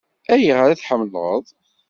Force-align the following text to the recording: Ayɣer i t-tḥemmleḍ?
Ayɣer 0.33 0.69
i 0.69 0.75
t-tḥemmleḍ? 0.77 1.45